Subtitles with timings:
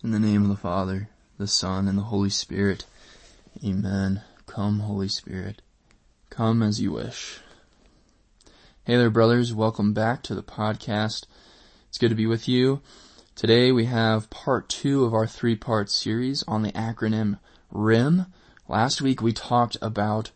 [0.00, 2.86] In the name of the Father, the Son, and the Holy Spirit.
[3.64, 4.22] Amen.
[4.46, 5.60] Come, Holy Spirit.
[6.30, 7.40] Come as you wish.
[8.84, 9.52] Hey there, brothers.
[9.52, 11.24] Welcome back to the podcast.
[11.88, 12.80] It's good to be with you.
[13.34, 17.40] Today we have part two of our three part series on the acronym
[17.72, 18.26] RIM.
[18.68, 20.30] Last week we talked about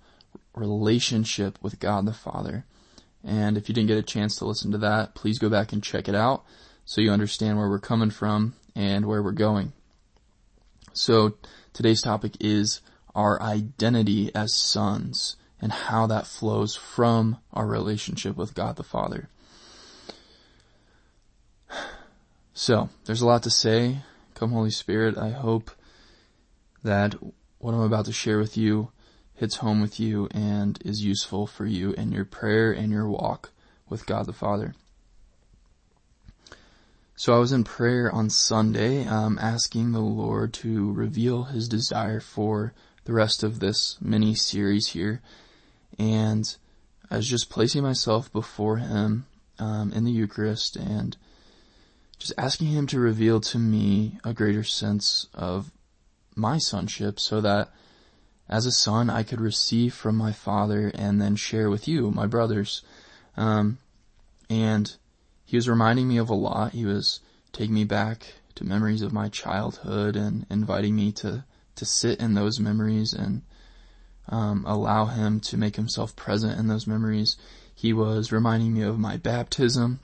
[0.56, 2.64] relationship with God the Father.
[3.22, 5.84] And if you didn't get a chance to listen to that, please go back and
[5.84, 6.42] check it out
[6.84, 9.72] so you understand where we're coming from and where we're going.
[10.92, 11.34] So
[11.72, 12.80] today's topic is
[13.14, 19.28] our identity as sons and how that flows from our relationship with God the Father.
[22.54, 24.02] So there's a lot to say.
[24.34, 25.70] Come Holy Spirit, I hope
[26.82, 27.14] that
[27.58, 28.90] what I'm about to share with you
[29.34, 33.50] hits home with you and is useful for you in your prayer and your walk
[33.88, 34.74] with God the Father.
[37.22, 42.18] So I was in prayer on Sunday, um, asking the Lord to reveal His desire
[42.18, 42.74] for
[43.04, 45.22] the rest of this mini series here,
[45.96, 46.44] and
[47.12, 49.26] I was just placing myself before Him
[49.60, 51.16] um, in the Eucharist and
[52.18, 55.70] just asking Him to reveal to me a greater sense of
[56.34, 57.70] my sonship, so that
[58.48, 62.26] as a son I could receive from my Father and then share with you, my
[62.26, 62.82] brothers,
[63.36, 63.78] um,
[64.50, 64.96] and
[65.44, 66.72] he was reminding me of a lot.
[66.72, 67.20] He was
[67.52, 71.44] taking me back to memories of my childhood and inviting me to,
[71.76, 73.42] to sit in those memories and
[74.28, 77.36] um, allow him to make himself present in those memories.
[77.74, 80.00] He was reminding me of my baptism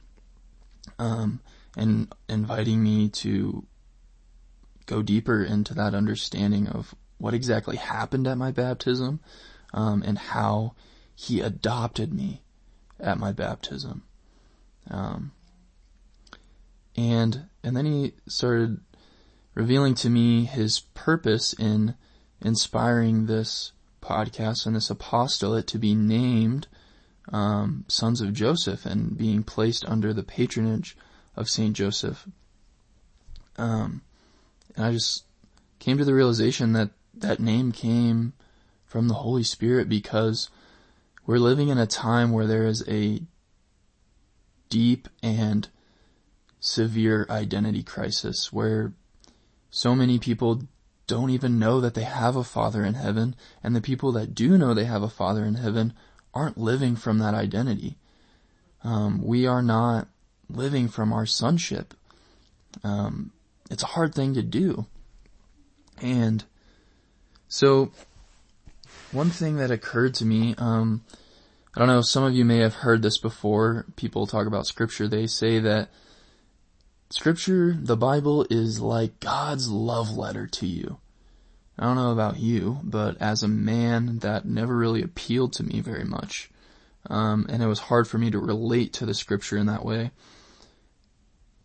[0.99, 1.41] um,
[1.77, 3.65] and inviting me to
[4.87, 9.21] go deeper into that understanding of what exactly happened at my baptism
[9.75, 10.75] um, and how
[11.15, 12.43] he adopted me
[12.99, 14.03] at my baptism.
[14.91, 15.33] Um,
[16.97, 18.81] and, and then he started
[19.55, 21.95] revealing to me his purpose in
[22.41, 26.67] inspiring this podcast and this apostolate to be named
[27.33, 30.97] um, Sons of Joseph and being placed under the patronage
[31.37, 32.27] of Saint Joseph.
[33.57, 34.03] Um,
[34.77, 35.25] and I just
[35.79, 38.33] came to the realization that that name came
[38.87, 40.49] from the Holy Spirit because
[41.27, 43.21] we're living in a time where there is a
[44.69, 45.69] deep and
[46.61, 48.93] severe identity crisis where
[49.71, 50.63] so many people
[51.07, 54.59] don't even know that they have a father in heaven and the people that do
[54.59, 55.93] know they have a father in heaven
[56.35, 57.97] aren't living from that identity.
[58.85, 60.09] Um, we are not
[60.51, 61.95] living from our sonship.
[62.85, 63.33] Um,
[63.71, 64.87] it's a hard thing to do.
[66.01, 66.45] And
[67.49, 67.91] so
[69.11, 71.03] one thing that occurred to me, um,
[71.79, 73.87] I don't know, some of you may have heard this before.
[73.95, 75.07] People talk about scripture.
[75.07, 75.91] They say that
[77.09, 80.99] Scripture, the Bible is like God's love letter to you.
[81.79, 85.79] I don't know about you, but as a man, that never really appealed to me
[85.79, 86.51] very much.
[87.09, 90.11] Um, and it was hard for me to relate to the scripture in that way.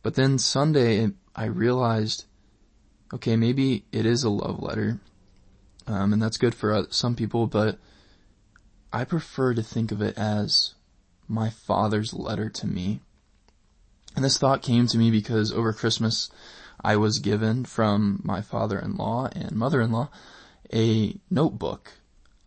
[0.03, 2.25] But then Sunday, I realized,
[3.15, 4.99] okay, maybe it is a love letter.
[5.87, 7.79] Um, and that's good for some people, but
[8.93, 10.75] I prefer to think of it as
[11.27, 13.01] my father's letter to me.
[14.15, 16.29] And this thought came to me because over Christmas
[16.83, 20.09] I was given from my father-in-law and mother-in-law
[20.71, 21.93] a notebook.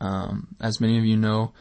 [0.01, 1.53] Um, as many of you know,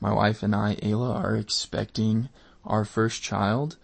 [0.00, 2.28] my wife and I, Ayla, are expecting
[2.62, 3.78] our first child,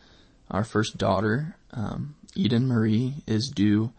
[0.50, 1.56] our first daughter.
[1.70, 3.92] Um, Eden Marie is due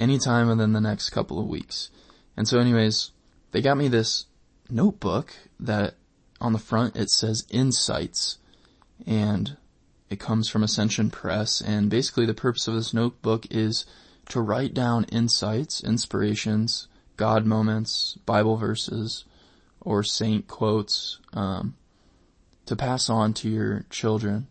[0.00, 1.90] anytime within the next couple of weeks.
[2.36, 3.12] And so anyways,
[3.52, 4.26] they got me this
[4.72, 5.94] notebook that
[6.40, 8.38] on the front it says insights
[9.06, 9.56] and
[10.10, 13.86] it comes from Ascension Press, and basically the purpose of this notebook is
[14.28, 19.24] to write down insights, inspirations, God moments, Bible verses,
[19.80, 21.76] or saint quotes, um,
[22.66, 24.48] to pass on to your children.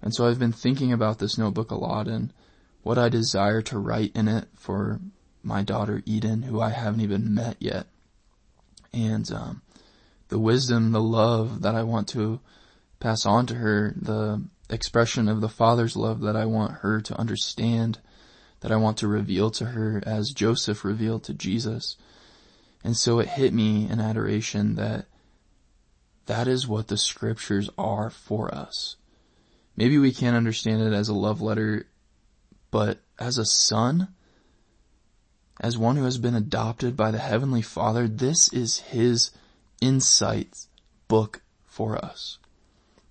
[0.00, 2.32] And so I've been thinking about this notebook a lot and
[2.84, 5.00] what I desire to write in it for
[5.42, 7.86] my daughter Eden, who I haven't even met yet.
[8.92, 9.62] And, um,
[10.28, 12.40] the wisdom, the love that I want to
[13.00, 17.18] pass on to her, the expression of the Father's love that I want her to
[17.18, 17.98] understand,
[18.60, 21.96] that I want to reveal to her as Joseph revealed to Jesus.
[22.82, 25.06] And so it hit me in adoration that
[26.26, 28.96] that is what the scriptures are for us.
[29.76, 31.86] Maybe we can't understand it as a love letter,
[32.70, 34.08] but as a son,
[35.60, 39.30] as one who has been adopted by the Heavenly Father, this is His
[39.80, 40.66] insight
[41.08, 42.38] book for us.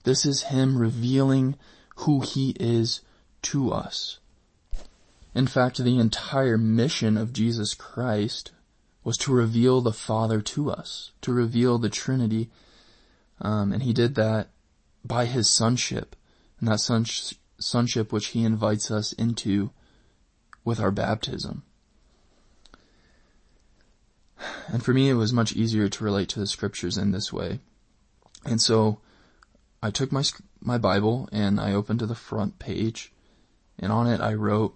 [0.04, 1.56] This is Him revealing
[1.98, 3.02] who He is
[3.44, 4.20] to us.
[5.34, 8.52] In fact, the entire mission of Jesus Christ
[9.04, 12.50] was to reveal the Father to us, to reveal the Trinity,
[13.40, 14.50] um, and he did that
[15.04, 16.16] by his sonship,
[16.60, 17.06] and that son-
[17.58, 19.72] sonship which he invites us into
[20.64, 21.64] with our baptism.
[24.72, 27.60] And for me, it was much easier to relate to the scriptures in this way.
[28.46, 29.00] And so
[29.84, 30.24] I took my,
[30.62, 33.12] my Bible and I opened to the front page
[33.78, 34.74] and on it I wrote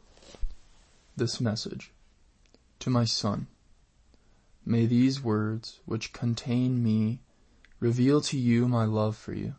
[1.16, 1.94] this message
[2.80, 3.48] to my son.
[4.66, 7.22] May these words, which contain me,
[7.80, 9.56] reveal to you my love for you,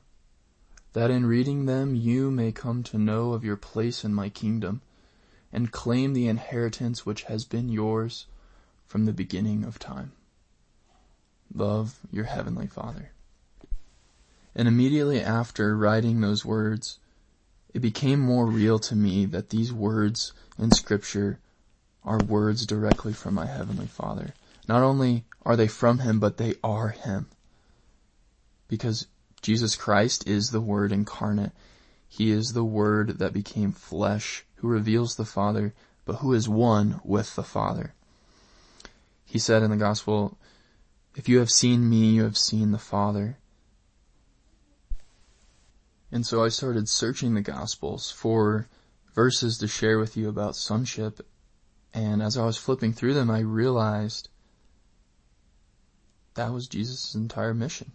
[0.92, 4.82] that in reading them you may come to know of your place in my kingdom
[5.50, 8.26] and claim the inheritance which has been yours
[8.86, 10.12] from the beginning of time.
[11.54, 13.10] Love your heavenly Father.
[14.54, 16.98] And immediately after writing those words,
[17.74, 21.38] it became more real to me that these words in scripture
[22.04, 24.32] are words directly from my heavenly Father.
[24.66, 27.26] Not only are they from Him, but they are Him.
[28.68, 29.06] Because
[29.42, 31.52] Jesus Christ is the Word incarnate.
[32.08, 37.00] He is the Word that became flesh, who reveals the Father, but who is one
[37.04, 37.92] with the Father.
[39.24, 40.38] He said in the Gospel,
[41.16, 43.38] if you have seen me, you have seen the Father.
[46.12, 48.68] And so I started searching the Gospels for
[49.14, 51.26] verses to share with you about sonship.
[51.94, 54.28] And as I was flipping through them, I realized
[56.34, 57.92] that was Jesus' entire mission.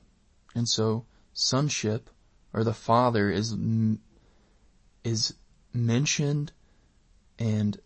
[0.56, 2.10] And so sonship
[2.54, 3.56] or the Father is,
[5.04, 5.36] is
[5.72, 6.52] mentioned
[7.38, 7.80] and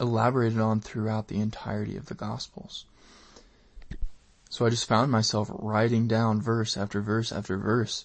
[0.00, 2.86] elaborated on throughout the entirety of the Gospels.
[4.52, 8.04] So I just found myself writing down verse after verse after verse.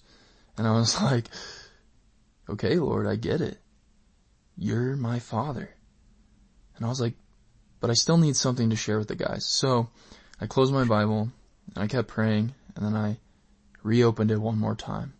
[0.56, 1.26] And I was like,
[2.48, 3.58] okay, Lord, I get it.
[4.56, 5.68] You're my father.
[6.74, 7.16] And I was like,
[7.80, 9.44] but I still need something to share with the guys.
[9.44, 9.90] So
[10.40, 11.30] I closed my Bible
[11.74, 13.18] and I kept praying and then I
[13.82, 15.12] reopened it one more time.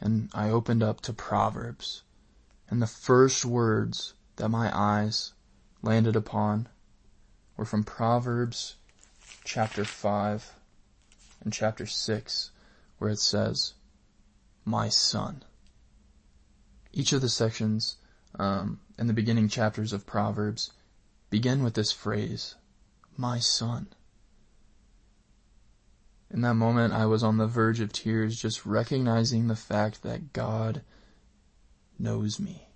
[0.00, 2.04] And I opened up to Proverbs.
[2.70, 5.32] And the first words that my eyes
[5.82, 6.68] landed upon
[7.56, 8.76] were from Proverbs
[9.44, 10.54] chapter 5
[11.44, 12.50] and chapter 6
[12.98, 13.74] where it says,
[14.64, 15.42] my son.
[16.92, 17.96] Each of the sections
[18.38, 20.72] um, in the beginning chapters of Proverbs
[21.30, 22.56] begin with this phrase,
[23.16, 23.88] my son.
[26.30, 30.32] In that moment, I was on the verge of tears, just recognizing the fact that
[30.32, 30.82] God
[31.98, 32.68] knows me.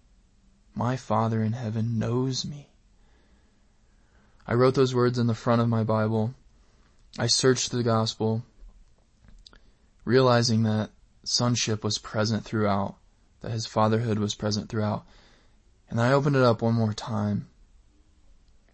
[0.75, 2.71] My Father in heaven knows me.
[4.47, 6.35] I wrote those words in the front of my Bible
[7.19, 8.45] I searched the gospel,
[10.05, 10.91] realizing that
[11.25, 12.97] sonship was present throughout,
[13.41, 15.05] that his fatherhood was present throughout.
[15.89, 17.49] And I opened it up one more time.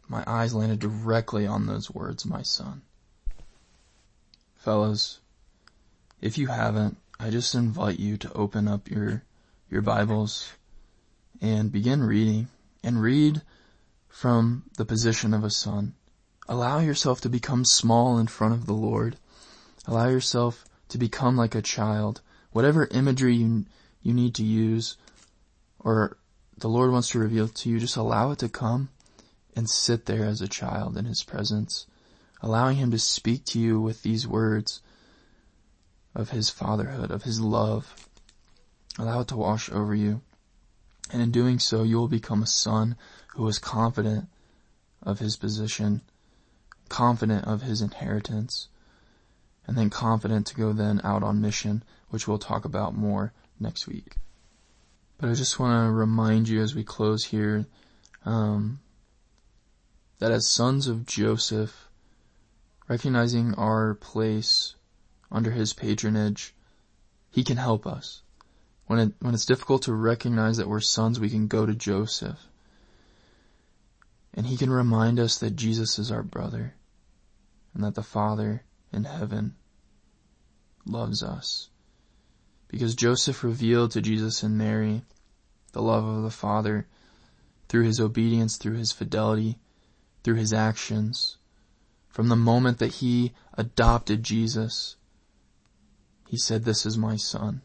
[0.09, 2.83] My eyes landed directly on those words, my son.
[4.55, 5.21] Fellows,
[6.21, 9.23] if you haven't, I just invite you to open up your,
[9.71, 10.53] your Bibles
[11.41, 12.49] and begin reading
[12.83, 13.43] and read
[14.09, 15.95] from the position of a son.
[16.49, 19.17] Allow yourself to become small in front of the Lord.
[19.87, 22.21] Allow yourself to become like a child.
[22.53, 23.67] Whatever imagery you,
[24.03, 24.97] you need to use
[25.81, 26.17] or
[26.59, 28.89] the Lord wants to reveal to you, just allow it to come
[29.55, 31.87] and sit there as a child in His presence,
[32.41, 34.81] allowing Him to speak to you with these words
[36.15, 38.09] of His fatherhood, of His love.
[38.99, 40.23] Allow it to wash over you.
[41.13, 42.97] And in doing so, you will become a son
[43.35, 44.29] who is confident
[45.03, 46.03] of his position
[46.89, 48.69] confident of his inheritance,
[49.67, 53.87] and then confident to go then out on mission, which we'll talk about more next
[53.87, 54.17] week.
[55.19, 57.67] But I just want to remind you as we close here,
[58.25, 58.81] um,
[60.19, 61.89] that as sons of Joseph,
[62.89, 64.75] recognizing our place
[65.31, 66.55] under his patronage,
[67.31, 68.23] he can help us.
[68.87, 72.39] When it, when it's difficult to recognize that we're sons, we can go to Joseph
[74.37, 76.75] and he can remind us that Jesus is our brother
[77.75, 79.55] and that the Father in heaven
[80.85, 81.71] loves us.
[82.69, 85.03] Because Joseph revealed to Jesus and Mary
[85.73, 86.87] the love of the Father
[87.69, 89.59] through his obedience, through his fidelity,
[90.23, 91.39] through his actions.
[92.09, 94.97] From the moment that he adopted Jesus,
[96.29, 97.63] he said, this is my son.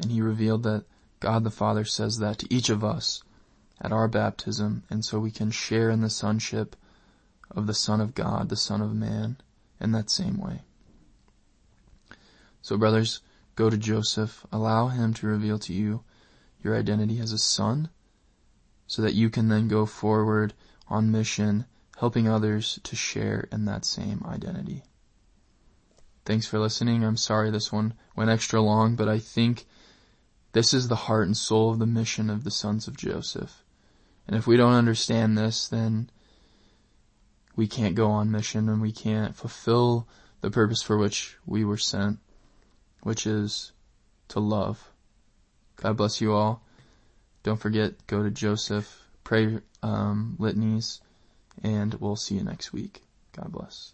[0.00, 0.84] And he revealed that
[1.20, 3.22] God the Father says that to each of us
[3.82, 6.76] at our baptism, and so we can share in the sonship
[7.50, 9.36] of the Son of God, the Son of Man,
[9.80, 10.62] in that same way.
[12.62, 13.20] So brothers,
[13.56, 16.04] go to Joseph, allow him to reveal to you
[16.62, 17.90] your identity as a son,
[18.86, 20.54] so that you can then go forward
[20.86, 21.64] on mission,
[21.98, 24.84] helping others to share in that same identity.
[26.24, 27.02] Thanks for listening.
[27.04, 29.66] I'm sorry this one went extra long, but I think
[30.52, 33.64] this is the heart and soul of the mission of the sons of Joseph.
[34.26, 36.10] And if we don't understand this, then
[37.56, 40.08] we can't go on mission and we can't fulfill
[40.40, 42.18] the purpose for which we were sent,
[43.02, 43.72] which is
[44.28, 44.92] to love.
[45.76, 46.62] God bless you all.
[47.42, 51.00] Don't forget, go to Joseph, pray um, litanies,
[51.62, 53.02] and we'll see you next week.
[53.32, 53.92] God bless.